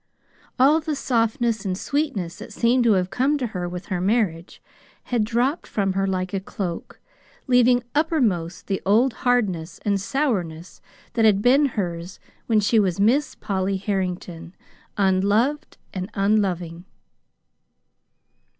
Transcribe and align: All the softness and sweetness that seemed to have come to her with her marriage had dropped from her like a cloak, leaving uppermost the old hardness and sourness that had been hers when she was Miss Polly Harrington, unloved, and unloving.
All 0.57 0.79
the 0.79 0.95
softness 0.95 1.63
and 1.63 1.77
sweetness 1.77 2.39
that 2.39 2.51
seemed 2.51 2.83
to 2.85 2.93
have 2.93 3.11
come 3.11 3.37
to 3.37 3.45
her 3.45 3.69
with 3.69 3.85
her 3.89 4.01
marriage 4.01 4.59
had 5.03 5.23
dropped 5.23 5.67
from 5.67 5.93
her 5.93 6.07
like 6.07 6.33
a 6.33 6.39
cloak, 6.39 6.99
leaving 7.45 7.83
uppermost 7.93 8.65
the 8.65 8.81
old 8.83 9.13
hardness 9.13 9.77
and 9.85 10.01
sourness 10.01 10.81
that 11.13 11.23
had 11.25 11.43
been 11.43 11.67
hers 11.77 12.19
when 12.47 12.59
she 12.59 12.79
was 12.79 12.99
Miss 12.99 13.35
Polly 13.35 13.77
Harrington, 13.77 14.55
unloved, 14.97 15.77
and 15.93 16.09
unloving. 16.15 16.85